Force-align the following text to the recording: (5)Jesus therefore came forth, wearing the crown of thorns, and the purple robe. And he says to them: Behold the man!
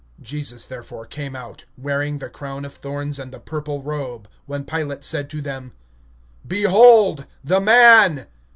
(5)Jesus 0.19 0.67
therefore 0.67 1.05
came 1.05 1.33
forth, 1.33 1.65
wearing 1.77 2.17
the 2.17 2.27
crown 2.27 2.65
of 2.65 2.73
thorns, 2.73 3.19
and 3.19 3.31
the 3.31 3.37
purple 3.39 3.83
robe. 3.83 4.27
And 4.47 4.67
he 4.67 4.97
says 5.01 5.27
to 5.29 5.41
them: 5.41 5.73
Behold 6.47 7.27
the 7.43 7.59
man! 7.61 8.25